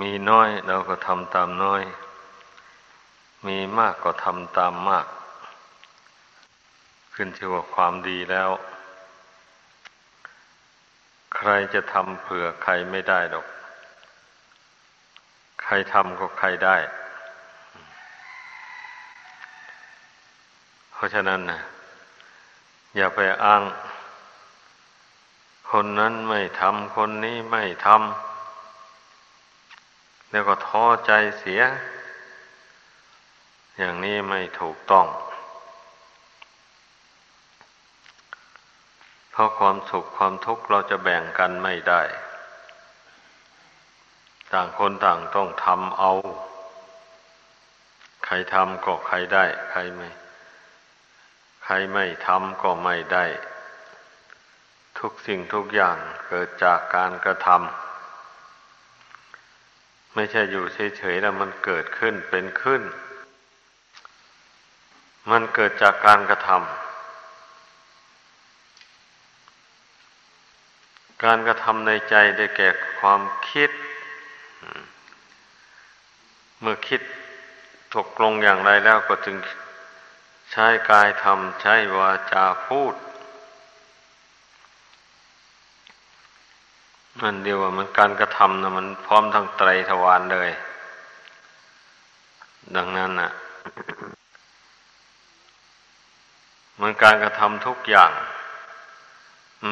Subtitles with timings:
[0.00, 1.82] มีน้อยเราก็ทำตามน้อย
[3.46, 5.06] มีมากก็ทำตามมาก
[7.14, 8.50] ขึ้นชื่อว่าความดีแล้ว
[11.36, 13.46] ใครจะทำเผื่อใครไม่ได้หรอก
[15.62, 16.76] ใครทำก็ใครได้
[20.92, 21.60] เพราะฉะนั้นนะ
[22.96, 23.62] อย่าไปอ้าง
[25.70, 28.25] คนนั้นไม่ทำคนนี้ไม่ทำ
[30.30, 31.62] แล้วก็ท้อใจเสีย
[33.78, 35.06] อย่างนี้ไม่ถูกต้อง
[39.30, 42.02] เพราะความสุขความทุกข์เราจะแบ่งกันไม่ได้
[44.52, 46.12] ต่างคนต่างต้องทำเอา
[48.24, 50.08] ใครทำก็ใครได้ ใครไม่
[51.64, 53.24] ใครไม่ทำก็ไม่ได้
[54.98, 55.96] ทุกสิ่งทุกอย่าง
[56.26, 57.85] เกิดจากการกระทำ
[60.18, 62.82] ไม่ใช่อยู่เฉยๆแล้วมันเกิดขึ้นเป็นขึ้น
[65.30, 66.60] มันเกิดจากการกระทำ
[71.24, 73.70] การกระทำในใจได้แก่ความคิด
[76.60, 77.00] เมื่อคิด
[77.94, 79.36] ตกลงอย่างไรแล้วก็จึง
[80.52, 82.94] ใช้กายทำใช้วาจาพูด
[87.26, 90.50] มันเดียวว่ามันการกระทำนะมันพร้อมทั้งไตรทวารเลย
[92.76, 93.30] ดังนั้นน่ะ
[96.80, 98.12] มันการกระทำทุกอย่าง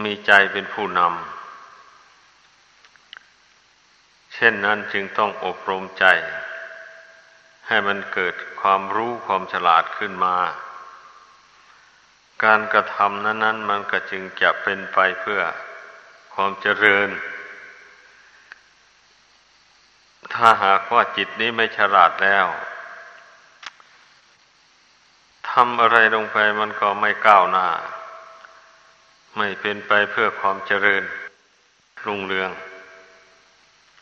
[0.05, 6.05] มีใจเป็นผู้นำ เช่นนั้นจึงต้องอบรมใจ
[7.67, 10.37] ให้มันเกิดความรู้ความฉลาดขึ้นมา
[12.45, 15.41] การกระทำนั้น ๆ มันก็จึงจะเป็นไปเพื่อ
[16.35, 17.09] ความเจริญ
[20.35, 22.47] ถ้าหากว่าจิตนี้ไม่ฉลาดแล้ว
[25.51, 27.69] ทำอะไรลงไปมันก็ไม่ก้าวหน้า
[29.37, 31.05] ไม่เป็นไปเพื่อความเจริญ
[32.05, 32.51] รุ่งเรือง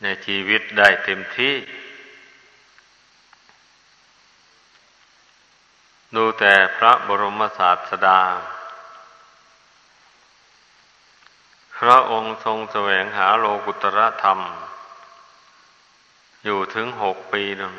[0.03, 1.55] ในชีวิตได้เต็มที่
[6.15, 8.21] ดูแต่พระบรมศาสดา
[11.77, 14.39] พระองค์ทรงแสวงหาโลกุตระธรรม
[16.43, 17.75] อยู่ถึงหกปีนน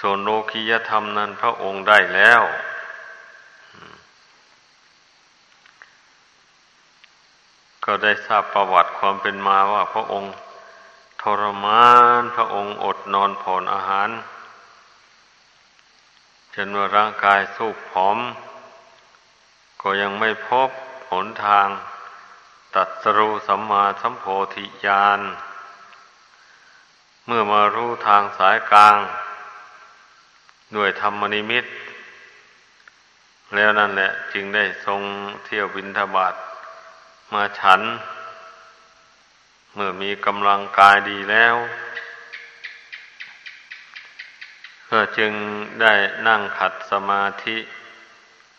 [0.00, 2.42] ส่วนโลกิยธรรมนั้นพระองค์ได้แล้ว
[7.84, 10.32] ก็ได้ทราบประวัติความเป็นมาว่าพระองค์
[11.22, 11.88] ทรมา
[12.20, 14.08] นพระองค์อดนอนผ่อนอาหาร
[16.54, 18.18] จนว่าร่างกายสูบผอม
[19.82, 20.70] ก็ยังไม่พบ
[21.10, 21.68] หนทาง
[22.74, 24.24] ตัดสรูสัมมาสัมโพ
[24.54, 25.20] ธิญาณ
[27.30, 28.96] เมื่อมารู้ทางสายกลาง
[30.76, 31.64] ด้วยธรรมนิมิต
[33.54, 35.00] แล้วนั่นแหละ จึงได้ทรง
[35.44, 36.34] เที่ยวบินทบาท
[37.32, 37.80] มาฉัน
[39.74, 41.54] เมื่อมีกำลังกายดีแล้ว
[44.90, 45.32] ก็จึง
[45.80, 45.94] ได้
[46.28, 47.56] นั่งขัดสมาธิ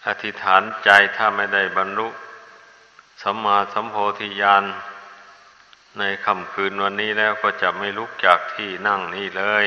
[0.06, 2.08] อธิษฐานใจถ้าไม่ได้บรรลุ
[3.22, 4.66] สัมมาสัมโพธิญาณ
[6.00, 9.66] ในค่ำคืนวันนี้แล้วก็จะไม่ลุกจากที่นั่งนี้เลย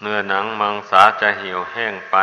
[0.00, 2.16] เนื้อหนังมังสาจะเหี่ยวแห้งไป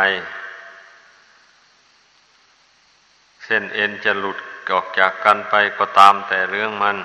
[3.44, 4.38] เส้นเอ็นจะหลุด
[4.70, 6.96] ออกจากกันไปก็ตามแต่เรื่องมัน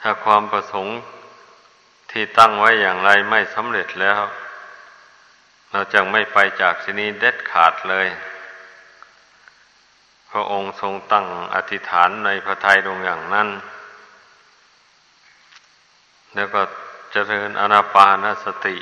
[0.00, 0.94] ถ้าความประสงค์
[2.10, 4.20] ที่ตั้งไว้อย่างไรไม่สำเร็จแล้ว
[5.70, 8.06] เราจะไม่ไปจากที่นี้เด็ดขาดเลย
[10.38, 13.48] ระองค์ทรงตั้งอธิษฐานในพระทัยตรงอย่างนั้น
[16.34, 16.62] แล้วก็
[17.12, 18.76] เจริญอนาปานสติ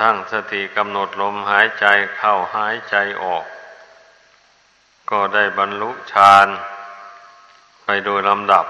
[0.00, 3.44] ทั้งสติกำหนดลมหายใจเข้าหายใจออก
[5.10, 6.48] ก็ได้บรรลุฌาน
[7.84, 8.66] ไปโดยลำดับ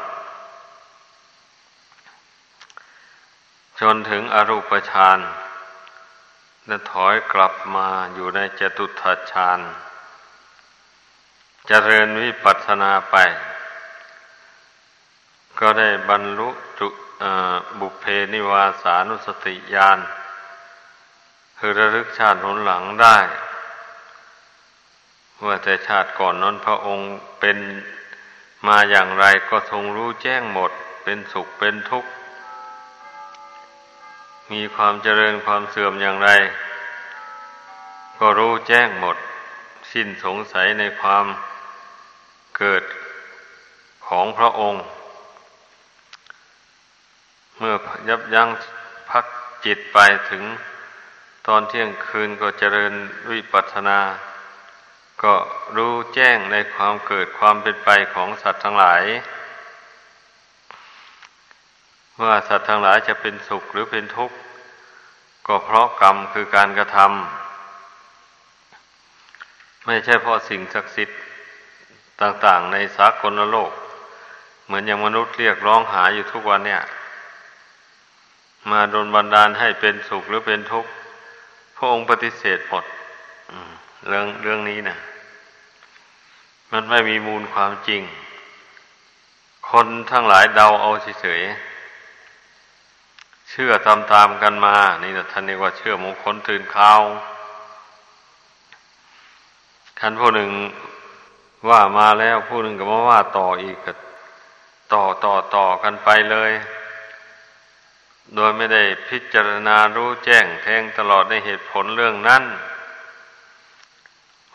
[3.81, 5.19] จนถึงอรูปฌาน
[6.67, 9.59] แล้วถอยกลับมาอยู่ในจตุทัชฌาน
[11.71, 13.17] เจริญวิปัสสนาไป
[15.61, 16.49] ก็ได้บรรลุ
[16.79, 16.89] จุ
[17.81, 19.99] บุเพนิวาสานุสติญาณ
[21.59, 23.19] คือระลึกชาติหนหลังได้
[25.45, 27.11] ว่าแต่ชาติก่อนนั้นพระองค์
[27.41, 27.59] เป็น
[28.67, 30.71] มาอย่างไรก็ทรงรู้แจ้งหมด
[31.05, 32.11] เป็นสุขเป็นทุกข์
[34.53, 36.31] มีความเจริญความเสื่อมอย่างไร
[38.19, 39.17] ก็รู้แจ้งหมด
[39.93, 41.27] สิ้นสงสัยในความ
[42.59, 42.83] เกิด
[44.07, 44.83] ของพระองค์
[47.57, 47.75] เมื่อ
[48.09, 48.49] ยับยั้ง
[49.11, 49.25] พัก
[49.65, 49.99] จิตไป
[50.31, 50.43] ถึง
[51.47, 52.93] ตอนเที่ยงคืนก็เจริญ
[53.31, 53.99] วิปัสสนา
[55.23, 55.35] ก็
[55.77, 59.03] รู้แจ้งในความเกิดความเป็นไปของสัตว์ทั้งหลาย
[62.23, 64.37] ว่าสัตว์ทั้งหลายจะเป็นสุขหรือเป็นทุกข์
[65.47, 67.09] ก็เพราะกรรมคือการกระทำ
[69.87, 71.19] ไม่ใช่เพราะสิ่งศักดิ์สิทธิ์
[72.21, 73.73] ต่างๆ ในสากลโลก
[74.65, 76.83] เหมือนอย่างมนุษย์เรียกร้องหาอยู่ทุกวันเนี่ย
[78.71, 80.91] มาโดนบันดาลให้เป็นสุขหรือเป็นทุกข์
[81.77, 82.85] พระองค์ปฏิเสธหมด
[84.07, 84.97] เรื่องเรื่องนี้นะ
[86.73, 88.03] มันไม่มีมูลความจริง
[89.71, 90.91] คนทั้งหลายเดาเอา
[91.21, 97.01] เฉยๆเชื่อตามๆกันมา นี่นะท่านเรียกว่าเชื่อมงคลตื่นข่าว
[100.01, 100.51] คันผู้หนึ่ง
[101.69, 103.93] ว่ามาแล้วผู้หนึ่งก็มาว่าต่ออีกก็
[104.93, 106.53] ต่อต่อต่อกันไปเลย
[108.35, 112.43] โดยไม่ได้พิจารณารู้แจ้งแทงตลอดในเหตุผลเรื่องนั้น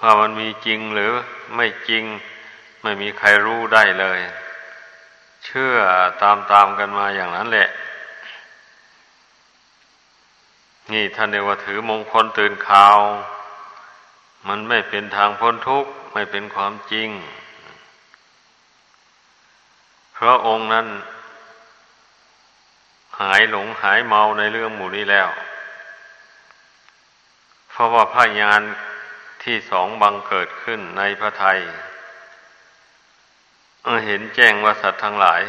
[0.02, 1.12] ว่ามันมีจริงหรือ
[1.56, 2.04] ไม่จริง
[2.84, 4.20] ไม่มีใครรู้ได้เลย
[5.46, 5.76] เชื่อ
[6.22, 7.70] ตามตามกันมาอย่างนั้นแหละ
[10.92, 12.98] นี่ท่านเรียกว่าถือมงคลตื่นข่าว
[14.48, 17.10] มันไม่เป็นทางพ้นทุกข์ ไม่เป็นความจริง
[20.14, 20.88] เพราะองค์นั้น
[23.22, 25.30] หายหลงหายเมาในเรื่องหมู่นี้แล้ว
[27.70, 28.62] เพราะว่าพยาน
[29.44, 31.60] ที่สองบังเกิดขึ้นในพระไทย
[34.06, 35.42] เห็นแจ้งว่าสัตว์ทั้งหลาย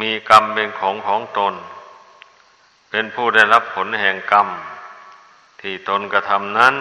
[0.00, 1.54] มีกรรมเป็นของของตน
[2.90, 4.48] เป็นผู้ได้รับผลแห่งกรรม
[5.60, 6.74] ที่ตนกระทำนั้น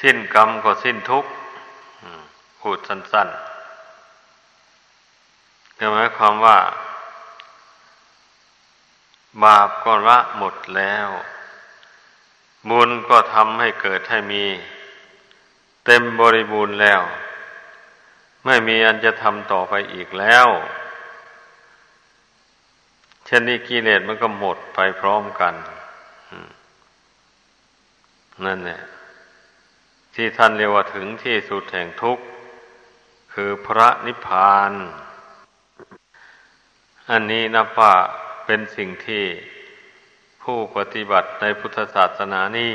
[0.00, 1.30] สิ้นกรรมก็สิ้นทุกข์
[2.60, 6.58] พูดสั้นๆก็หมายความว่า
[9.42, 11.08] บาปก็ละหมดแล้ว
[12.70, 14.44] บุญก็ทำให้เกิดให้มี
[15.84, 17.02] เต็มบริบูรณ์แล้ว
[18.44, 20.46] ไม่มีอันจะทำต่อไปอีกแล้ว
[23.24, 25.54] เช่นนี้กิเลสมันก็หมดไปพร้อมกัน
[28.44, 28.80] นั่นแหละ
[30.14, 32.24] ที่ท่านเรียกว่าถึงที่สุดแห่งทุกข์
[33.32, 34.72] คือพระนิพพาน
[37.10, 37.94] อันนี้นับว่า
[38.46, 39.24] เป็นสิ่งที่
[40.42, 42.72] ผู้ปฏิบัติในพุทธศาสนานี้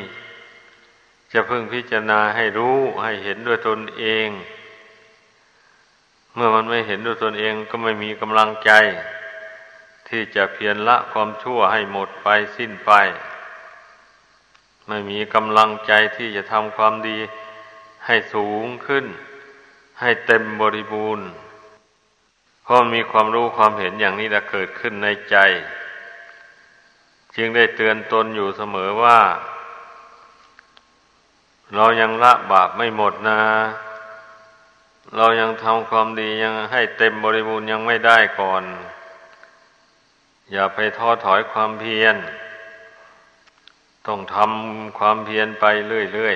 [1.34, 4.28] จะพึงพิจารณาให้รู้ให้เห็นด้วยตนเอง
[6.36, 8.72] เมื่อมันไม่เห็นด้วยตนเองก็ไม่มีกำลังใจ
[10.10, 12.28] ที่จะเพียรละความชั่วให้หมดไป
[12.58, 12.92] สิ้นไป
[14.90, 17.18] ไม่มีกำลังใจที่จะทำความดี
[18.06, 19.06] ให้สูงขึ้น
[20.00, 21.28] ให้เต็มบริบูรณ์
[22.64, 25.38] เพราะมีความรู้ความเห็นอย่างนี้จะเกิดขึ้นในใจ
[27.36, 29.20] จึงได้เตือนตนอยู่เสมอว่า
[31.76, 33.40] เรายังละบาปไม่หมดนะ
[35.16, 38.64] เรายังทำความดียังให้เต็มบริบูรณ์ยังไม่ได้ก่อน
[40.52, 42.16] อย่าไปท้อถอยความเพียร
[44.10, 45.66] ต้องทำความเพียรไป
[46.14, 46.36] เรื่อย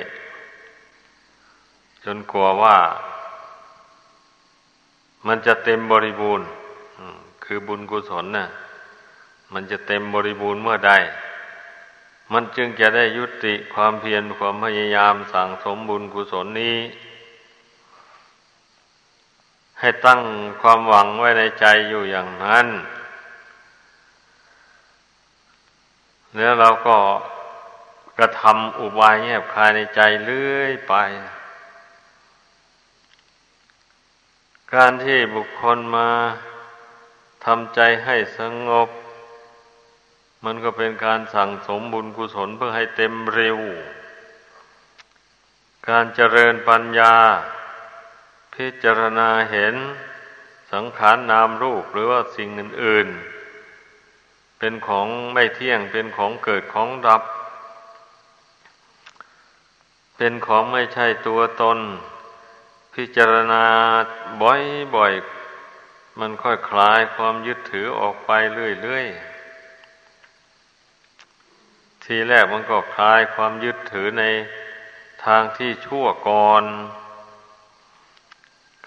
[1.27, 2.77] ๆ จนกลัวว่า
[5.27, 6.47] มันจะเต็มบริบูรณ์
[7.43, 8.47] คือบุญกุศลนะ่ะ
[9.53, 10.91] มันจะเต็มบริบูรณ์เมื่อใด
[12.33, 16.77] มันจึงจะได้ยุติความเพียรความพยายามสั่งสมบุญกุศลนี้
[19.79, 20.21] ให้ตั้ง
[20.61, 22.67] ความหวังไว้ในใจอยู่อย่างนั้น
[26.37, 26.97] แล้วเราก็
[28.17, 30.93] กระทำอุบายแยบคายในใจเรื่อยไป
[34.73, 36.09] การที่บุคคลมา
[37.45, 38.89] ทำใจให้สงบ
[40.45, 43.59] มันก็เป็นการสั่งสมบุญกุศลเพื่อให้เต็มเร็ว
[45.89, 47.15] การเจริญปัญญา
[48.55, 49.75] พิจารณาเห็น
[50.71, 53.07] สังขารนนามรูปหรือว่าสิ่งอื่น
[53.83, 57.23] ๆ เป็นของไม่เที่ยงเป็นของเกิดของดับ
[60.25, 61.79] เป็นของไม่ใช่ตัวตน
[62.95, 63.63] พิจารณา
[64.95, 68.31] บ่อยๆ มันค่อยคลายความยึดถือออกไป
[68.83, 74.23] เรื่อยๆ ทีแรกมันก็คลายความยึดถือใน
[75.25, 76.63] ทางที่ชั่วก่อน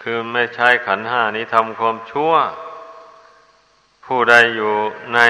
[0.00, 2.32] คือไม่ใช่ขันห้านี้ทำความชั่ว
[4.04, 4.74] ผู้ใดอยู่
[5.14, 5.20] ใน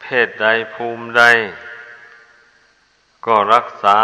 [0.00, 1.24] เพศใดภูมิใด
[3.26, 3.98] ก็รักษา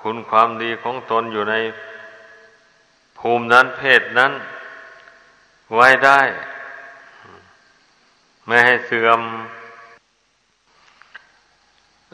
[0.00, 1.54] คุณความดีของตนอยู่ใน
[3.18, 4.32] ภูมินั้นเพศนั้น
[5.74, 6.20] ไว้ได้
[8.46, 9.20] ไม่ให้เสื่อม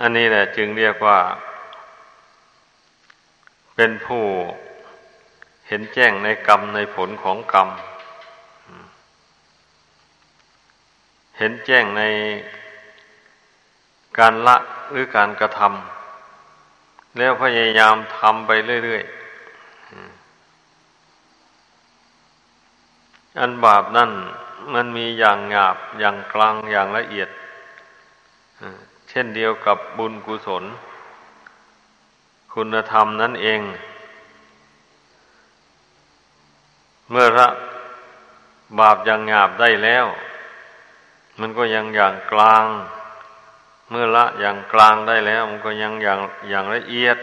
[0.01, 1.19] อันนี้แหละจึงเรียกว่า
[3.77, 4.25] เป็นผู้
[5.69, 7.69] เห็นแจ้งในกรรมในผลของกรรม
[11.39, 12.03] เห็นแจ้งใน
[14.19, 14.57] การละ
[14.91, 15.92] หรือการกระทำ
[17.19, 18.51] แล้วพยายามทำไป
[18.85, 19.23] เรื่อยๆ
[23.39, 24.11] อันบาปนั่น
[24.75, 27.29] มันมีอย่างหยาบอย่างกลางอย่างละเอียด
[29.09, 30.65] เช่นเดียวกับบุญกุศล
[32.55, 33.61] คุณธรรมนั่นเอง
[37.11, 37.49] เมื่อละ
[38.79, 40.07] บาปอย่างหยาบได้แล้ว
[41.41, 42.67] มันก็ยังอย่างกลาง
[43.89, 46.21] เมื่อละอย่างกลางได้แล้ว มันก็ยังอย่าง
[46.51, 47.19] อย่างละเอียด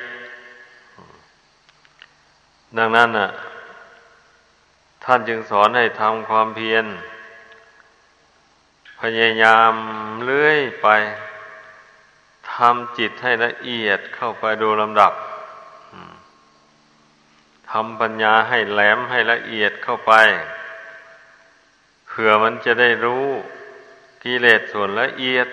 [2.78, 3.30] ดังนั้นน่ะ
[5.04, 6.86] ท่านจึงสอนให้ทำความเพียร
[9.00, 9.74] พยายาม
[10.26, 10.88] เลื่อยไป
[12.52, 15.14] ทำจิตให้ละเอียดเข้าไปดูลำดับ
[17.72, 20.14] ทำปัญญาให้แหลมให้ละเอียดเข้าไป
[22.08, 23.28] เผื่อมันจะได้รู้
[24.24, 25.48] กิเลสส่วนละเอียด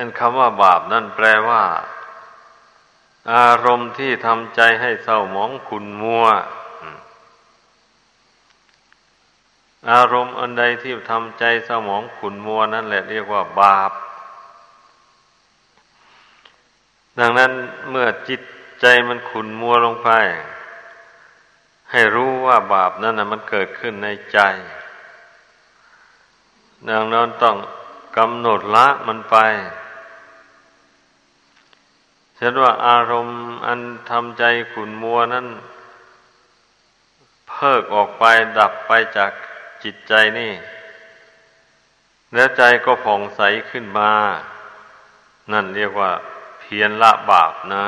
[0.00, 1.62] อันคำว่าบาปนั่นแปลว่า
[3.32, 6.24] อารมณ์ที่ทำใจให้เศร้าหมองขุนมัว
[9.90, 13.92] อารมณ์อันใดที่ทำใจเศร้าหมองขุนมัวนั่นแหละเรียกว่าบาป
[17.18, 17.52] ดังนั้น
[17.90, 18.40] เมื่อจิต
[18.80, 20.10] ใจมันขุนมัวลงไป
[21.90, 24.38] ให้รู้ว่าบาปนั้นนะมันเกิดขึ้นในใจ
[26.88, 27.56] ดังนั้นต้อง
[28.16, 29.36] กำหนดละมันไป
[32.42, 33.80] เช่นว่าอารมณ์อัน
[34.10, 35.46] ทำใจขุนมัวนั้น
[37.48, 38.24] เพิกออกไป
[38.58, 39.32] ดับไปจาก
[39.82, 40.52] จิตใจนี่
[42.34, 44.12] แล้วใจก็ผ่องใสขึ้นมา
[45.52, 46.10] นั่นเรียกว่า
[46.60, 47.86] เพียรละบาปนะ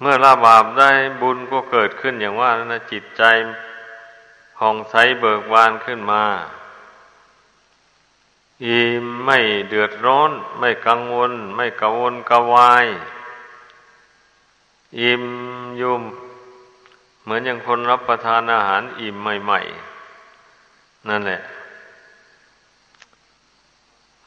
[0.00, 0.90] เมื่อละบาปได้
[1.20, 3.22] บุญก็เกิดขึ้นอย่างว่านั่นนะจิตใจ
[4.58, 6.24] ผ่องใสเบิกบานขึ้นมา
[8.64, 9.38] อิ่มไม่
[9.68, 12.86] เดือดร้อน ไม่กังวล ไม่กังวลกวาย
[15.00, 15.24] อิ่ม
[15.80, 16.02] ยุ่ม
[17.22, 19.60] เหมือนอย่างคนรับประทานอาหารอิ่มใหม่
[20.34, 21.40] ๆ นั่นแหละ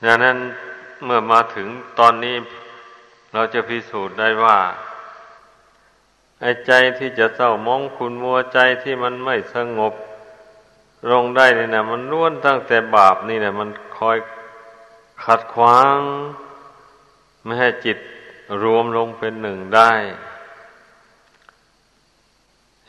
[0.04, 0.38] ดังนั้น
[1.04, 1.68] เมื่อมาถึง
[2.00, 2.36] ตอนนี้
[3.34, 4.58] เราจะพิสูจน์ได้ว่า
[6.42, 9.94] ไอ้ใจที่จะเศร้ามองคุณมัวใจที่มันไม่สงบ
[11.12, 14.18] ลงได้นี่นะมันล้วนตั้งแต่บาปนี่นะมันคอย
[15.26, 15.98] ขัดขวาง
[17.44, 17.98] ไม่ให้จิต
[18.64, 19.92] รวมลงเป็นหนึ่งได้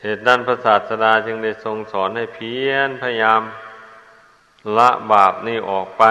[0.01, 3.41] เหตุนั้นพระศาสดาจึงได้ทรงสอนให้เพียรพยายาม
[4.77, 6.03] ละบาปนี่ออกไป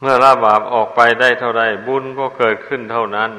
[0.00, 3.30] เมื่อละบาปออกไปได้เท่าใดบุญก็เกิดขึ้นเท่านั้น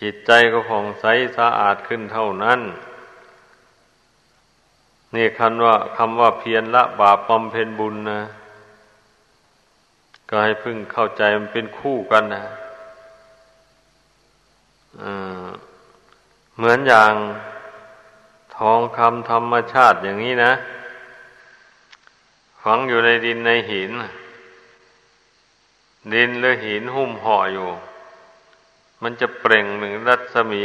[0.00, 1.04] จิตใจก็ผ่องใส
[1.36, 2.60] สะอาดขึ้นเท่านั้น
[5.14, 8.20] นี่คำว่าคำว่าเพียรละบาปบำเพ็ญบุญนะ
[10.28, 12.44] ก็ให้พึ่งเข้าใจมันเป็นคู่กันนะ
[16.56, 17.12] เหมือนอย่าง
[18.56, 20.52] ทองคำธรรมชาติอย่างนี้นะ
[22.62, 23.92] ฝังอยู่ในดินในหิน
[26.14, 27.68] ดินหรือหินหุ้มห่ออยู่
[29.04, 30.62] มันจะเปล่งหนึ่งรัศมี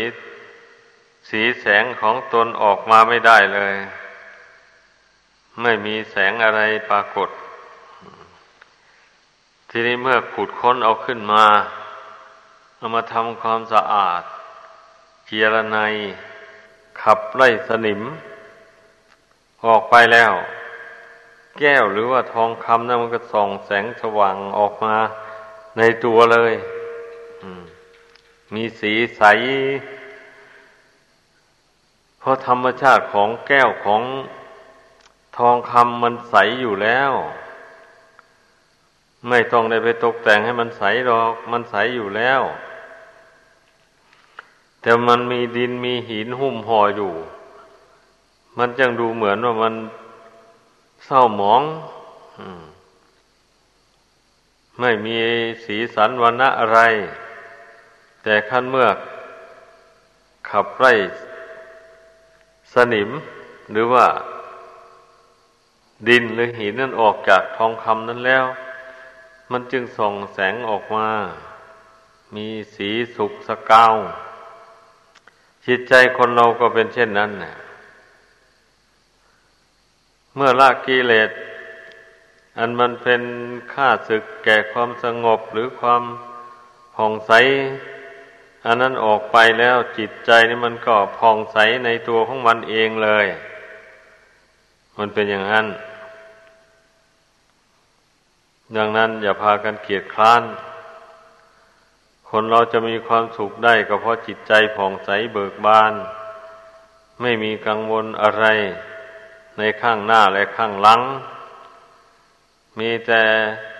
[1.29, 3.75] สีแสงของตนออกมาไม่ได้เลย
[5.61, 7.29] ไม่มีแสงอะไรปรากฏ
[9.69, 11.45] ทีนี้เมื่อขุดค้นเอาขึ้นมา
[12.77, 14.23] เอามาทำความสะอาด
[15.25, 15.93] เจียรนาย
[17.01, 18.01] ขับไล่สนิม
[19.65, 20.33] ออกไปแล้ว
[21.59, 24.95] แก้วหรือว่าทองคำนั้นมันก็ส่องแสงสว่างออกมา
[25.77, 26.53] ในตัวเลย
[27.41, 27.63] อืม
[28.53, 29.23] มีสีใส
[32.19, 34.03] เพราะธรรมชาติของแก้วของ
[35.37, 37.11] ทองคำมันใสอยู่แล้ว
[39.27, 42.41] ไม่ต้องได้ไปตกแต่งให้มันใสหรอก มันใสอยู่แล้ว
[44.81, 47.13] แต่มันมีดินมีหินหุ้มห่ออยู่
[48.57, 49.73] มันจึงดูเหมือนว่ามัน
[51.05, 51.63] เศร้าหมอง
[54.79, 55.17] ไม่มี
[55.65, 56.79] สีสันวันะอะไร
[58.23, 58.87] แต่ขั้นเมื่อ
[60.49, 60.93] ขับไล่
[62.73, 63.09] สนิม
[63.71, 64.05] หรือว่า
[66.07, 68.45] ดินหรือหินนั่นออกจากทองคำนั้นแล้ว
[69.51, 71.07] มันจึงส่องแสงออกมา
[72.35, 73.95] มีสีสุกสกาว
[75.65, 77.53] จิตใจคนเราก็เป็นเช่นนั้นนะ
[80.35, 81.31] เมื่อละกิเลส
[82.57, 83.21] อันมันเป็น
[83.73, 86.03] ค่าศึกแก่ความสงบหรือความ
[86.95, 87.31] ผ่องใส
[88.65, 93.27] อันนั้นออกไปแล้วจิตใจนี่มันก็ผ่องใสในตัวของมันเองเลย
[94.97, 95.67] มันเป็นอย่างนั้น
[98.77, 100.43] ดังนั้นอย่าพากันเกียดคร้าน
[102.29, 105.93] คนเราจะมีความสุขได้ก็เพราะจิตใจผ่องใสเบิกบาน
[107.21, 108.45] ไม่มีกังวลอะไร
[109.57, 111.01] ในข้างหน้าและข้างหลัง
[112.79, 113.23] มีแต่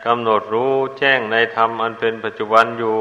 [0.05, 2.97] กำหนดรู้แจ้งในธรรมอันเป็นปัจจุบันอยู่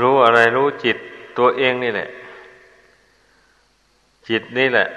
[0.00, 0.96] รู้อะไรรู้จิต
[1.38, 2.08] ตัวเองนี่แหละ
[4.28, 4.88] จิตนี่แหละ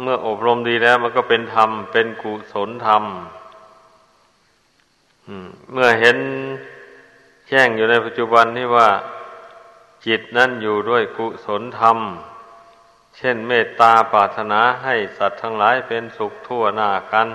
[0.00, 3.04] เมื่ออบรมดีแล้ว มันก็เป็นธรรม เป็นกุศลธรรม
[5.72, 6.18] เมื่อเห็น
[7.48, 8.88] แจ้งอยู่ในปัจจุบันนี่ว่า
[10.06, 11.98] จิตนั่นอยู่ด้วยกุศลธรรม
[13.16, 17.28] เช่นเมตตาปรารถนาให้สัตว์ทั้งหลายเป็นสุขทั่วหน้ากัน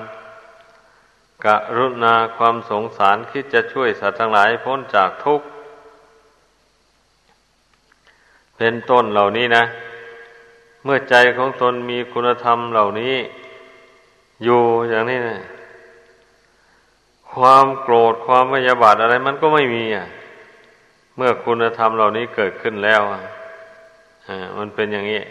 [1.46, 5.48] กรุณาความสงสารคิดจะช่วยสัตว์ทั้งหลายพ้นจากทุกข์
[8.62, 9.64] เป็นต้นเหล่านี้นะ
[10.84, 13.16] เมื่อใจของตนมีคุณธรรมเหล่านี้
[14.44, 15.40] อยู่อย่างนี้นะ
[17.32, 20.08] ความโกรธความไม่ยาบาทอะไรมันก็ไม่มีอะ
[21.16, 23.22] เมื่อคุณธรรมเหล่านี้เกิดขึ้นแล้วอะ
[24.58, 25.22] มันเป็นอย่างนี้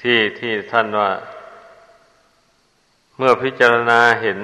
[0.00, 1.10] ที่ที่ท่านว่า
[3.16, 4.38] เมื่อพิจารณาเห็น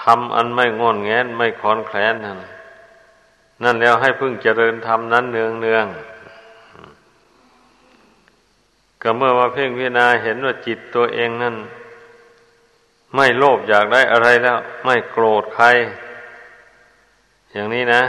[0.00, 2.38] ทำอันไม่งอนแงนไม่คอนแคลนนั่น
[3.62, 5.86] นั่นแล้วให้พึ่งเจริญธรรมนั้นเนืองเนือง
[9.02, 11.56] ก็เมื่อมาเพ่งพิจารณาเห็นว่าจิตตัวเองนั่น
[13.14, 15.66] ไม่โลภอยากได้อะไรแล้ว ไม่โกรธใคร
[17.52, 18.02] อย่างนี้นะ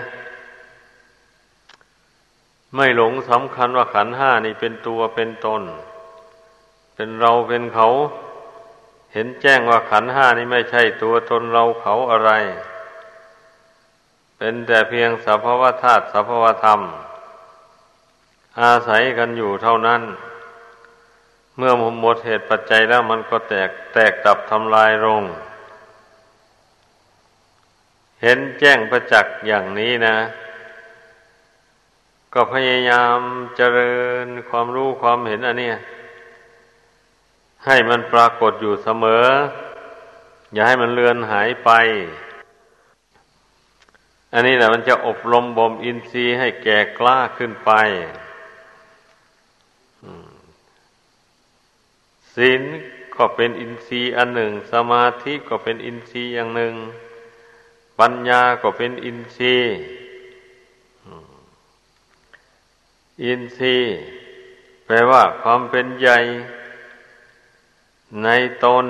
[2.76, 5.62] ไม่หลงสำคัญว่าขันห้านี่เป็นตัวเป็นตน
[6.96, 7.88] เป็นเราเป็นเขา
[9.14, 12.32] เห็นแจ้งว่าขันห้านี่ไม่ใช่ตัวตนเราเขาอะไร
[14.38, 16.80] เป็นแต่เพียงสภาวธาตุสภาวธรรม
[18.62, 20.02] อาศัยกันอยู่เท่านั้น
[21.58, 25.24] เมื่อหมดเหตุปัจจัยแล้วมันก็แตกแตกดับทำลายลง
[28.22, 30.16] เห็นแจ้งประจักษ์อย่างนี้นะ
[32.34, 33.18] ก็พยายาม
[33.58, 35.72] เจริญความรู้ความเห็นอันนี้
[37.66, 39.26] ให้มันปรากฏอยู่เสมอ
[40.54, 41.72] อย่าให้มันเลือนหายไป
[44.34, 47.72] อันนี้แหละมันจะอบรมบ่มอินทรีย์ให้แก่กล้าขึ้นไป
[52.36, 52.64] ศีล
[53.16, 56.74] ก็เป็นอินทรีย์อันหนึ่ง สมาธิก็เป็นอินทรีย์อย่างหนึ่ง
[58.00, 59.74] ปัญญาก็เป็นอินทรีย์
[63.24, 63.92] อินทรีย์
[64.86, 66.20] แปลว่าความเป็นใหญ่
[68.24, 68.30] ใน
[68.64, 68.86] ตน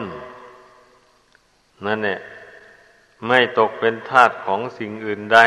[1.85, 2.19] นั่นแหละ
[3.27, 5.39] ไม่ตกเป็นทาสของสิ่งอื่นใด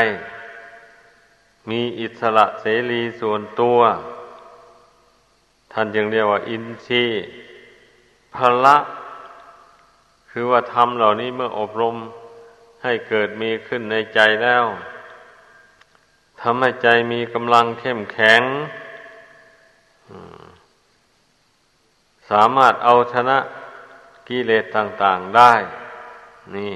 [1.69, 3.79] มีอิสระเสรีส่วนตัว
[5.71, 7.17] ท่านจึงเรียกว่า อินทรีย์
[8.35, 8.77] พละ
[10.29, 11.95] คือว่าทำเหล่านี้เมื่ออบรม
[12.83, 14.65] ให้เกิดมีขึ้นในใจแล้ว
[16.41, 18.41] ทำให้ใจมีกำลังเข้มแข็ง
[22.29, 23.37] สามารถเอาชนะ
[24.27, 25.53] กิเลสต่าง ๆได้
[26.55, 26.73] นี่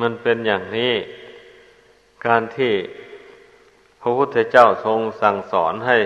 [0.00, 0.94] มันเป็นอย่างนี้
[2.26, 2.72] การที่
[4.00, 5.98] พระพุทธเจ้าทรงสั่งสอนให้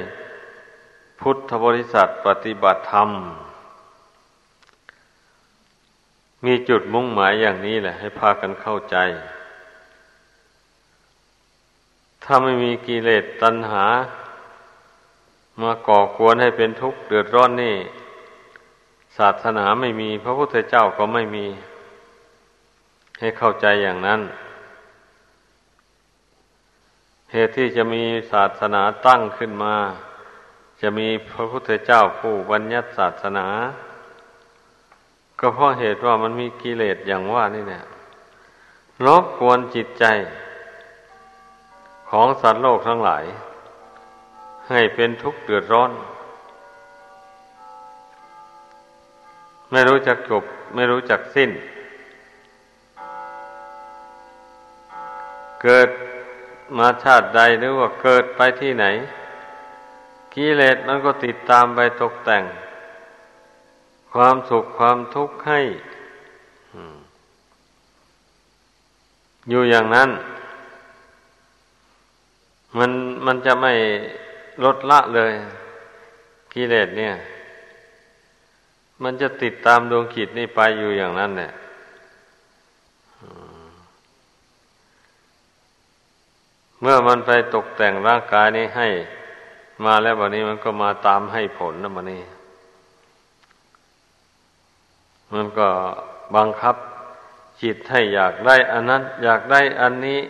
[1.21, 3.11] พุทธบริษัทปฏิบัติธรรม
[6.45, 8.97] มีจุดมุ่งหมายอย่างนี้แหละ ให้พากันเข้าใจ
[12.25, 13.85] ถ้าไม่มีกิเลสตัณหา
[15.63, 17.77] มาก่อกวนให้เป็นทุกข์เดือดร้อนนี่
[19.19, 21.47] ศาสนาไม่มี พระพุทธเจ้าก็ไม่มี
[23.21, 24.21] ให้เข้าใจอย่างนั้น
[27.33, 28.03] เหตุที่จะมี
[28.33, 29.75] ศาสนาตั้งขึ้นมา
[30.81, 33.47] จะมีพระพุทธเจ้าผู้บัญญัติศาสนา
[35.41, 37.85] ก็เพราะเหตุว่ามันมีกิเลสอย่างว่านี่เนี่ย
[39.07, 40.05] รบกวนจิตใจ
[42.11, 43.25] ของสัตว์โลกทั้งหลาย
[44.69, 45.91] ให้เป็นทุกข์เดือดร้อน
[49.71, 51.51] ไม่รู้จักจบ ไม่รู้จักสิ้น
[55.63, 55.89] เกิด
[56.79, 58.87] มาชาติใดหรือว่าเกิดไปที่ไหน
[60.37, 62.45] กิเลสมันก็ติดตามไปตกแต่ง
[64.13, 65.61] ความสุขความทุกข์ให้
[69.51, 70.11] อยู่อย่างนั้น
[72.79, 72.91] มัน
[73.27, 73.73] มันจะไม่
[74.65, 75.33] ลดละเลย
[76.55, 77.13] กิเลสเนี่ย
[79.03, 81.51] มันจะติดตามดวงขีดนี่ไปอยู่อย่างนั้นเนี่ย
[86.81, 88.89] เมื่อมันไปตกแต่งร่างกายนี้ให้
[89.85, 92.23] มาแล้ววันนี้มันก็มาตามให้ผลนะมันนี่
[95.33, 95.69] มันก็
[96.37, 96.77] บังคับ
[97.63, 100.21] จิตให้อยากได้อันนั้น อยากได้อันนี้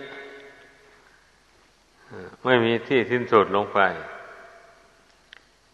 [2.45, 3.81] ไม่มีที่สิ้นสุดลงไป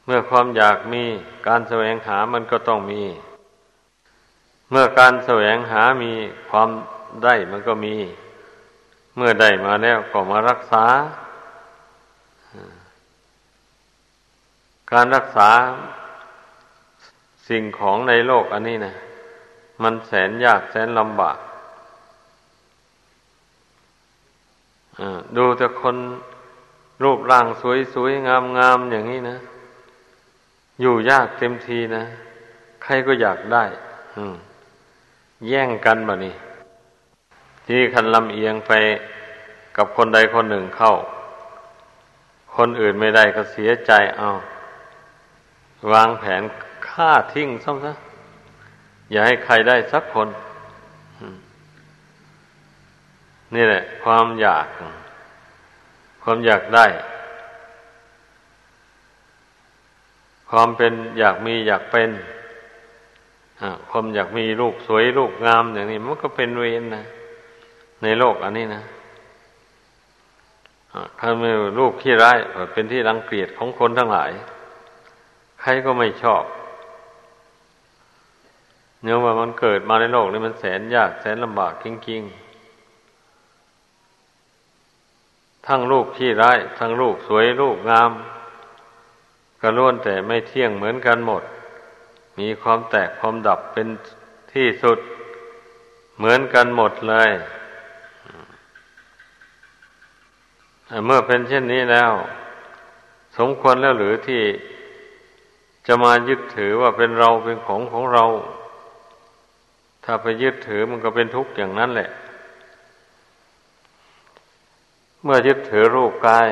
[0.04, 1.04] เมื่อความอยากมี
[1.48, 3.02] การแสวงหามันก็ต้องมี
[4.70, 6.12] เมื่อการแสวงหามี
[6.50, 6.68] ความ
[7.24, 7.96] ได้มันก็มี
[9.16, 10.84] เมื่อได้มาแล้วก็มารักษา
[14.92, 15.50] การรักษา
[17.48, 18.94] สิ่งของในโลกอันนี้นะ
[19.82, 21.38] มันแสนยากแสนลำบาก
[25.36, 25.96] ดูแต่คน
[27.02, 27.46] รูปร่าง
[27.94, 28.26] สวยๆ
[28.58, 29.36] งามๆ อย่างนี้นะ
[30.80, 32.02] อยู่ยากเต็มทีนะ
[32.82, 33.64] ใครก็อยากได้
[35.48, 36.34] แย่งกันแบบนี้
[37.66, 38.72] ที่คันลำเอียงไป
[39.76, 40.92] กับคนใดคนหนึ่งเข้า
[42.56, 44.28] คนอื่นไม่ได้ก็เสียใจเอา
[45.92, 46.42] วางแผน
[46.88, 47.92] ฆ่าทิ้งซ้ำซะ
[49.10, 50.28] อย่าให้ใครได้สักคน
[53.54, 54.66] นี่แหละ ความอยาก
[56.22, 56.86] ความอยากได้
[60.50, 62.10] ความเป็นอยากมีอยากเป็น
[63.90, 67.04] ความอยากมีลูกสวยลูกงามอย่างนี้มันก็เป็นเวรนะ
[68.02, 68.82] ในโลกอันนี้นะ
[71.18, 72.38] ถ้ามีลูกขี้ร้าย
[72.72, 74.30] เป็นที่รังเกียจของคนทั้งหลาย
[75.62, 76.44] ใครก็ไม่ชอบ
[79.02, 88.10] เนื่องว่ามันเกิดมาในโลกนี้มันแสนยากแสนลำบากจริงๆ ทั้งลูกขี้ร้าย ทั้งลูกสวยลูกงาม
[89.60, 91.42] ก็ล้วนแต่ไม่เที่ยงเหมือนกันหมด
[92.38, 93.88] มีความแตกความดับเป็น
[94.52, 94.98] ที่สุด
[96.16, 97.30] เหมือนกันหมดเลย
[101.06, 102.12] เมื่อเป็นเช่นนี้แล้ว
[103.38, 104.42] สมควรแล้วหรือที่
[105.86, 108.24] จะมายึดถือว่าเป็นเราเป็นของของเรา
[110.04, 112.10] ถ้าไปยึดถือมันก็เป็นทุกข์อย่างนั้นแหละ
[115.22, 116.48] เมื่อยึดถือรูปกาย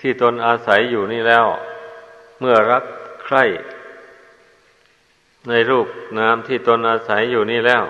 [0.00, 1.46] ที่ตนอาศัยอยู่นี่แล้ว
[2.40, 2.84] เมื่อรัก
[3.24, 3.44] ใคร่
[5.48, 5.86] ในรูป
[6.18, 7.84] นามที่ตนอาศัยอยู่นี่แล้ว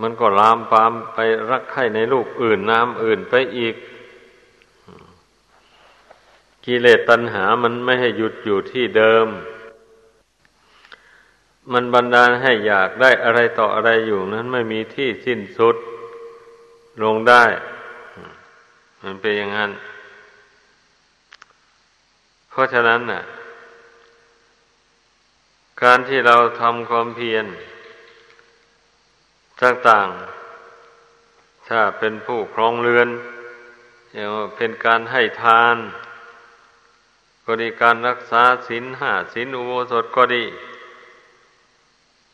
[0.00, 1.18] มันก็ลามปามไป
[1.50, 3.74] รักใคร่ในรูปอื่นนามอื่นไปอีก
[6.64, 9.26] กิเลสตัณหามันไม่ให้หยุดอยู่ที่เดิม
[11.72, 15.76] มันบันดาลให้อยากได้อะไรต่ออะไรอยู่นั้นไม่มีที่สิ้นสุด
[17.02, 17.44] ลงได้
[19.02, 19.70] มันเป็นอย่างนั้น
[22.50, 23.22] เพราะฉะนั้นน่ะ
[25.82, 27.46] การที่เราทำความเพียร
[29.62, 33.08] ต่างๆ ถ้าเป็นผู้ครองเรือน
[34.12, 35.76] อย่างเป็นการให้ทาน
[37.44, 40.44] ก็ดีการรักษาศีลห้าศีลอุโบสถก็ดี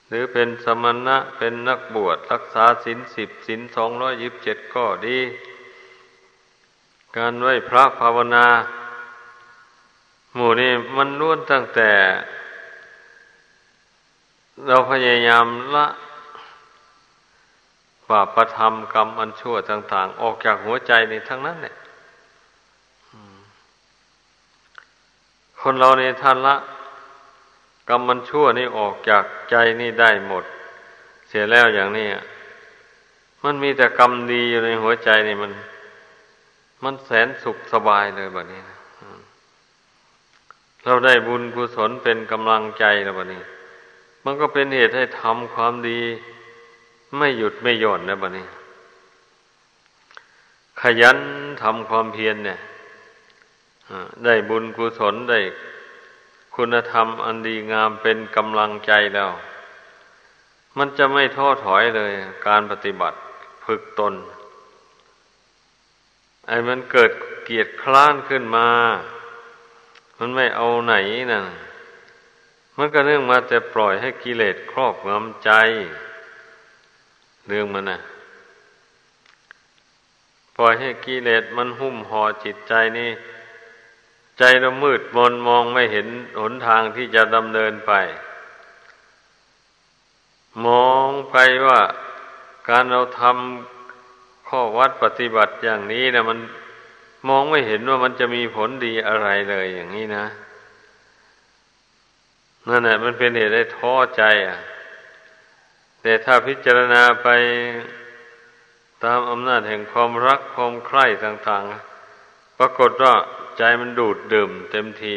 [0.08, 5.18] หรือเป็นสมณะเป็นนักบวชรักษาศีลสิบศีลสองร้อยยิบเจ็ดก็ดี
[7.16, 8.46] การไหว้พระภาวนา
[10.34, 11.90] หมู่นี้มันล้วนตั้งแต่
[14.66, 15.86] เราพยายามละ
[18.08, 21.74] บาปประทำกรรมอันชั่วต่าง ๆ ออกจากหัวใจในทั้งนั้นเนี่ย
[25.60, 26.56] คนเราในท่านละ
[27.88, 30.44] กรรมมันชั่วนี่ออกจากใจนี่ได้หมด
[31.28, 32.06] เสียแล้วอย่างนี้
[33.44, 35.52] มันมีแต่กรรมดีอยู่ในหัวใจนี่มัน
[36.84, 38.76] มันแสนสุขสบายเลยแบบนี้นะ
[40.84, 43.42] เราได้บุญกุศลเป็นกำลังใจแล้วแบบนี้
[44.24, 46.00] มันก็เป็นเหตุให้ทำความดี
[47.16, 48.46] ไม่หยุดไม่หย่อนนะแบบนี้
[50.80, 51.18] ขยัน
[51.62, 52.58] ทำความเพียรเนี่ย
[54.24, 55.40] ได้บุญกุศลได้
[56.54, 59.30] คุณธรรมอันดีงามเป็นกำลังใจแล้ว
[60.78, 62.12] มันจะไม่ท้อถอยเลย
[62.46, 63.18] การปฏิบัติ
[63.64, 64.14] ฝึกตน
[66.46, 67.10] ไอ้มันเกิด
[67.44, 68.68] เกียดคล้านขึ้นมา
[70.18, 70.94] มันไม่เอาไหน
[71.32, 71.42] นะ่ะ
[72.76, 75.50] มันก็เนื่องมาแต่ปล่อยให้กิเลสครอบงำใจ
[77.48, 77.98] เรื่องมันนะ
[80.56, 83.10] ปล่อยให้กิเลสมันหุ้มห่อจิตใจนี่
[84.42, 86.06] ใจเรามืดมนมองไม่เห็น
[86.40, 87.92] หนทางที่จะดำเนินไป
[90.66, 91.80] มองไปว่า
[92.68, 96.38] การเราทำข้อวัดปฏิบัติอย่างนี้นะมัน
[97.28, 100.26] มองไม่เห็นว่ามันจะมีผลดีอะไรเลยอย่างนี้นะ
[102.68, 104.58] นั่นแหละมันเป็นเหตุให้ท้อใจอะ
[106.02, 107.28] แต่ถ้าพิจารณาไป
[109.04, 111.64] ตามอำนาจแห่งความรักความใคร่ต่าง
[112.12, 113.14] ๆ ปรากฏว่า
[113.60, 115.16] ใจมันดูดดื่มเต็มที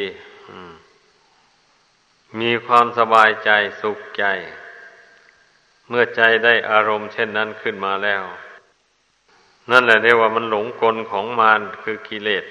[2.39, 3.49] มีความสบายใจ
[3.81, 4.25] สุขใจ
[5.87, 8.23] เมื่อใจได้อารมณ์เช่นนั้นขึ้นมาแล้ว
[9.71, 12.45] นั่นแหละเรียกว่ามันหลงกลของมารคือกิเลส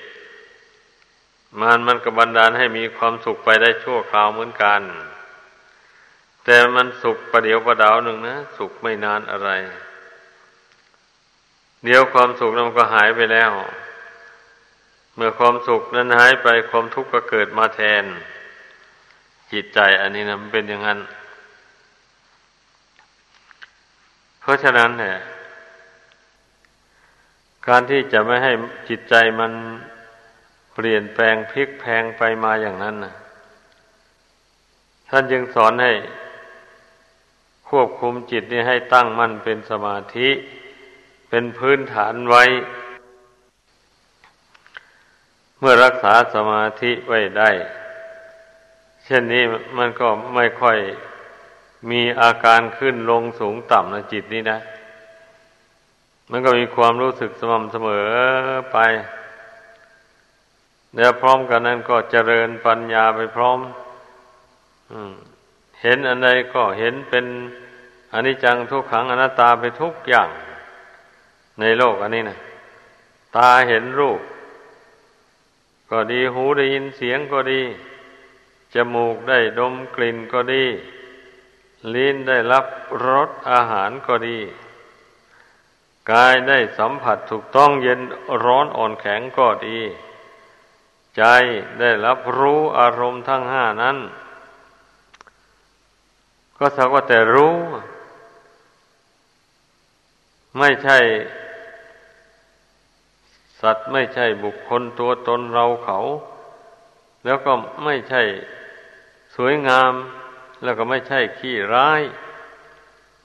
[1.61, 4.83] มารมันกบันดาลให้มีความสุขไปได้ชั่วคราวเหมือนกัน
[6.45, 9.51] แต่มันสุขประเดียวประดาวหนึ่งนะ สุขไม่นานอะไร
[11.85, 13.53] เดี๋ยวความสุขนั้นก็หายไปแล้ว
[15.17, 18.05] เมื่อความสุขนั้นหายไปความทุกข์ก็เกิดมาแทน
[19.53, 20.99] จิตใจอันนี้นะมันเป็นอย่างนั้น
[24.41, 25.17] เพราะฉะนั้นเนี่ย
[27.69, 28.53] การที่จะไม่ให้
[28.89, 29.53] จิตใจมัน
[30.75, 33.15] เปลี่ยนแปลงพลิกแพงไปมาอย่างนั้นนะ
[35.09, 35.93] ท่านจึงสอนให้
[37.69, 40.29] ควบคุมจิตนี้ให้ตั้งมั่นเป็นสมาธิ
[41.29, 42.45] เป็นพื้นฐานไว้
[45.65, 47.51] เมื่อรักษาสมาธิไว้ได้
[49.05, 49.43] เช่นนี้
[49.79, 50.79] มันก็ไม่ค่อย
[51.91, 54.59] มีอาการขึ้นลงสูงต่ำในจิตนี้นะ
[56.31, 58.07] มันก็มีความรู้สึกสม่ำเสมอ
[58.73, 58.79] ไป
[60.97, 63.59] แล้วพร้อมกันนั้นก็เจริญปัญญาไปพร้อม
[65.83, 67.25] เห็นอันใดก็เห็นเป็น
[68.13, 70.29] อนิจจังทุกขังอนัตตาไปทุกอย่าง
[71.61, 72.39] ในโลกอันนี้นะ
[73.37, 74.21] ตาเห็นรูป
[75.95, 77.63] ก็ดีหูได้ยินเสียงก็ดี
[78.75, 80.65] จมูกได้ดมกลิ่นก็ดี
[81.95, 82.67] ลิ้นได้รับ
[83.07, 84.39] รสอาหารก็ดี
[86.11, 88.01] กายได้สัมผัสถูกต้องเย็น
[88.45, 89.79] ร้อนอ่อนแข็งก็ดี
[91.17, 91.23] ใจ
[91.81, 93.97] ได้รับรู้อารมณ์ทั้งห้านั้น
[96.59, 97.57] ก็สักว่าแต่รู้
[100.59, 100.99] ไม่ใช่
[103.63, 105.99] สัตว์ไม่ใช่บุคคลตัวตนเราเขา
[107.25, 107.53] แล้วก็
[107.85, 108.23] ไม่ใช่
[109.37, 109.93] สวยงาม
[110.63, 112.01] แล้วก็ไม่ใช่ขี้ร้าย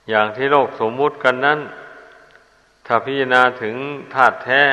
[0.09, 1.59] อย่างที่โลกสมมุติกันนั้น
[2.85, 3.75] ถ้าพิจารณาถึง
[4.13, 4.63] ธาตุแท้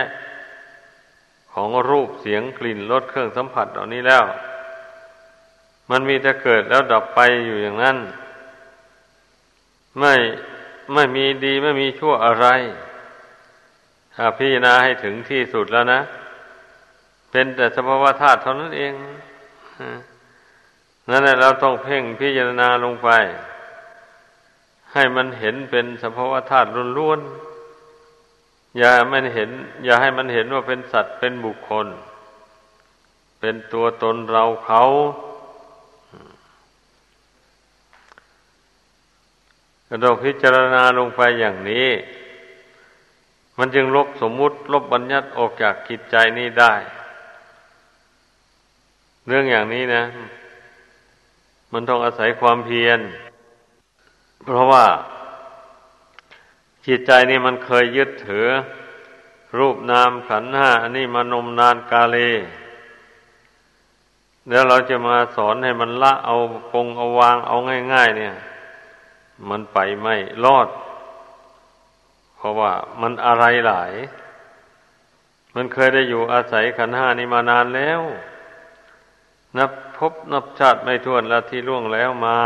[1.53, 4.25] ของรูปเสียงกลิ่นรสเครื่องสัมผัสเหล่านี้แล้ว
[5.91, 7.97] มันมีแต่เกิดแล้วดับไปอยู่อย่างนั้น
[9.99, 10.15] ไม่
[10.93, 12.47] ไม่มีดีไม่มีชั่วอะไร
[14.17, 16.01] ถ้าพิจารณาให้ถึงที่สุดแล้วนะ
[17.31, 18.93] เป็นแต่สภาวะธาตุเท่านั้นเอง
[21.09, 23.09] นั่นแหละเราต้องเพ่งพิจารณาลงไป
[24.93, 29.51] ให้มันเห็นเป็นสภาวะธาตุล้วนๆอย่ามันเห็น
[29.85, 31.87] อย่าให้มันเห็นว่าเป็นสัตว์เป็นบุคคล
[33.41, 34.83] เป็นตัวตนเราเขา
[39.89, 41.89] กระดดพิจารณาลงไปอย่างนี้
[43.59, 46.75] มันจึงลบสมมุติ ลบบัญญัติออกจากกิจใจนี้ได้
[49.27, 50.05] เรื่องอย่างนี้นะ
[51.73, 53.01] มันต้องอาศัยความเพียร
[54.45, 54.85] เพราะว่า
[56.87, 58.47] จิตใจนี่มันเคยยึดถือ
[59.59, 62.19] รูปนามขันห้าอันนี้มานมนานกาเล
[64.49, 66.37] แล้วเราจะมาสอนให้มันละเอา
[66.73, 67.57] ปงเอาวางเอา
[67.93, 68.35] ง่าย ๆ เนี่ย
[69.49, 70.15] มันไปไม่
[70.45, 70.69] รอด
[72.45, 73.93] ราะว่ามันอะไรหลาย
[75.55, 78.01] มันเคยได้อยู่อาศัยขันห้านี้มานานแล้ว
[79.57, 82.41] นับพบนับชาติไม่ท้วนแล้วที่ล่วงแล้วมา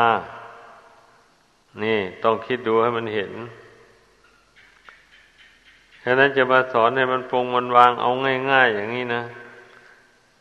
[1.82, 3.32] นี่ต้องคิดดูให้มันเห็น
[6.02, 8.10] ฉะนั้นจะมาสอนให้มันปรงมันวางเอา
[8.50, 9.22] ง่าย ๆ อย่างนี้นะ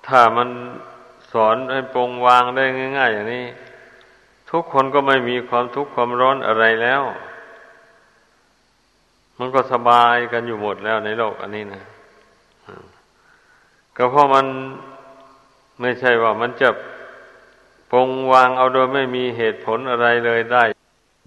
[0.08, 0.50] ถ้ามัน
[1.32, 2.63] สอนให้ปรงวางได้
[2.98, 3.46] ง่าย ๆ อย่างนี้
[4.50, 7.02] ทุกคนก็ไม่มีความทุกข์ความร้อนอะไรแล้ว
[9.38, 11.84] มันก็สบายกันอยู่หมดแล้วในโลกอันนี้นะ
[13.97, 14.45] ก็เพราะมัน
[15.82, 16.69] ไม่ใช่ว่ามันจะ
[17.91, 20.63] ปงวางเอาโดยไม่มีเหตุผลอะไรเลยได้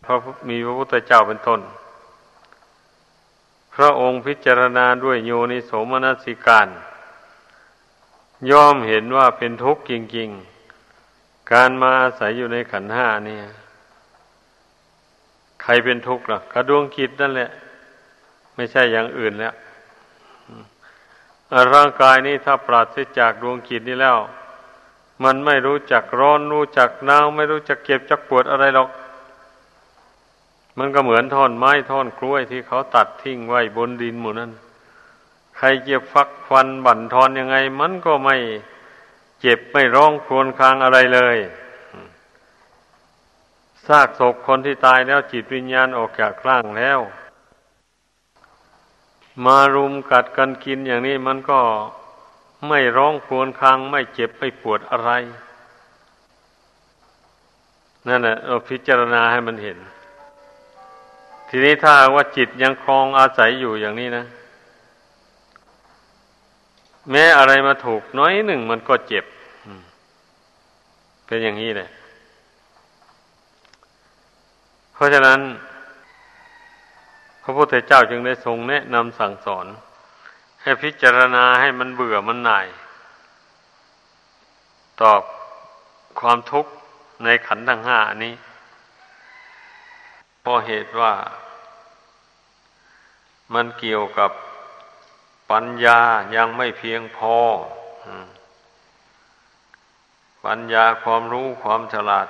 [0.02, 0.18] เพราะ
[0.48, 1.60] มีพระพุทธเจ้าเป็นต้น
[3.74, 6.68] พระองค์พิจารณาด้วยโยนิโสมนสิการ
[8.50, 10.28] ย่อมเห็นว่าเป็นทุกข์จริง
[10.90, 13.38] ๆ การมาอาศัยอยู่ในขันห้านี่
[15.62, 17.50] ใครเป็นทุกข์ล่ะกระดวงคิดนั่นแหละ
[18.60, 19.54] ไม่ใช่อย่างอื่นแล้ว
[21.74, 24.18] ร่างกายนี้ถ้าปราศจากดวงจิตนี้แล้ว
[25.24, 28.88] มันไม่รู้จักร้อนรู้จักหนาวไม่รู้จักเก็บจักปวดอะไรหรอก
[30.78, 34.50] มันก็เหมือนท่อนไม้ท่อนกล้วยที่เขาตัดทิ้งไว้บนดินหมู่นั้น
[35.56, 38.36] ใครเจ็บฟักฟันบั่นทอนยังไง มันก็ไม่
[39.40, 41.38] เจ็บไม่ร้องครวญครางอะไรเลย
[43.86, 47.00] ซากศพคนที่ตายแล้วจิตวิญญาณออกจากร่างแล้ว
[49.44, 51.60] มารุมกัดกันกินอย่างนี้มันก็
[52.68, 55.10] ไม่ร้องครวญครางไม่เจ็บไม่ปวดอะไร
[58.08, 59.78] นั่นแหละเราพิจารณาให้มันเห็น
[61.48, 64.24] ทีนี้ถ้าว่าจิตยังคลองอาศัยอยู่อย่างนี้นะ
[67.10, 69.24] แม้อะไรมาถูกน้อยหนึ่งมันก็เจ็บ
[71.26, 71.88] เป็นอย่างนี้แหละ
[74.94, 75.40] เพราะฉะนั้น
[77.42, 79.66] พระพุทธเจ้าจึงได้ทรงแนะนำสั่งสอน
[80.62, 82.66] ให้พิจารณาให้มันเบื่อมันหน่าย
[85.00, 85.22] ตอบ
[86.20, 86.72] ความทุกข์
[87.24, 88.34] ในขันธ์ทั้งห้านี้
[90.40, 91.12] เพราะเหตุว่า
[93.54, 94.30] มันเกี่ยวกับ
[95.50, 96.00] ปัญญา
[96.36, 97.36] ยังไม่เพียงพอ
[100.46, 102.26] ปัญญาความรู้ความฉลาด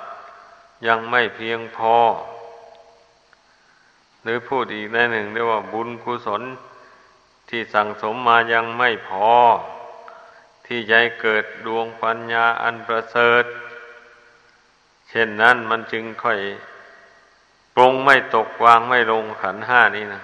[0.87, 1.95] ยังไม่เพียงพอ
[4.23, 6.41] หรือพูดอีกในหนึ่งเรียกว่าบุญกุศล
[7.49, 9.29] ที่สั่งสมมายังไม่พอ
[10.65, 13.43] ที่ใจเกิดดวงปัญญาอันประเสริฐ
[15.09, 16.39] เช่นนั้นมันจึงค่อย
[17.75, 20.21] ปรงไม่ตกวางไม่ลงขันห้านี้นะ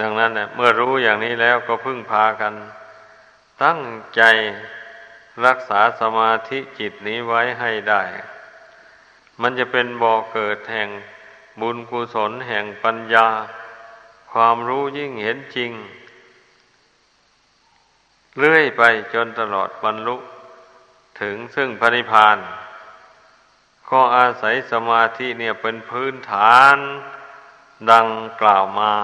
[0.00, 2.54] ดังนั้นเนี่ยเมื่อรู้อย่างนี้แล้วก็พึ่งพากัน
[3.64, 3.80] ตั้ง
[4.16, 4.22] ใจ
[5.46, 8.02] รักษาสมาธิจิตนี้ไว้ให้ได้
[9.40, 10.88] มันจะเป็นบ่อเกิดแห่ง
[11.60, 13.28] บุญกุศลแห่งปัญญา
[14.32, 15.72] ความรู้ยิ่งเห็นจริง
[18.38, 18.82] เรื่อยไป
[19.14, 20.16] จนตลอดบรรลุ
[21.20, 22.38] ถึงซึ่งพระนิพพาน
[23.90, 26.76] ก็อาศัยสมาธิเนี่ยเป็นพื้นฐาน
[27.92, 28.08] ดัง
[28.40, 28.94] กล่าวมา